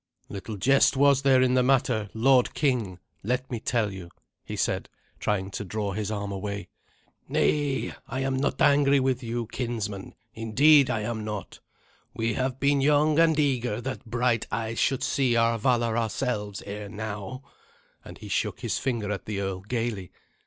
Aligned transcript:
"Little 0.29 0.57
jest 0.57 0.97
was 0.97 1.21
there 1.21 1.43
in 1.43 1.53
the 1.53 1.61
matter, 1.61 2.09
lord 2.15 2.55
king, 2.55 2.97
let 3.21 3.51
me 3.51 3.59
tell 3.59 3.93
you," 3.93 4.09
he 4.43 4.55
said, 4.55 4.89
trying 5.19 5.51
to 5.51 5.63
draw 5.63 5.91
his 5.91 6.09
arm 6.09 6.31
away. 6.31 6.69
"Nay, 7.29 7.93
I 8.07 8.21
am 8.21 8.35
not 8.35 8.59
angry 8.59 8.99
with 8.99 9.21
you, 9.21 9.45
kinsman; 9.51 10.15
indeed, 10.33 10.89
I 10.89 11.01
am 11.01 11.23
not. 11.23 11.59
We 12.15 12.33
have 12.33 12.59
been 12.59 12.81
young 12.81 13.19
and 13.19 13.37
eager 13.39 13.79
that 13.79 14.03
bright 14.07 14.47
eyes 14.51 14.79
should 14.79 15.03
see 15.03 15.35
our 15.35 15.59
valour 15.59 15.95
ourselves 15.95 16.63
ere 16.65 16.89
now," 16.89 17.43
and 18.03 18.17
he 18.17 18.27
shook 18.27 18.61
his 18.61 18.79
finger 18.79 19.11
at 19.11 19.25
the 19.27 19.39
earl 19.39 19.59
gaily. 19.59 20.11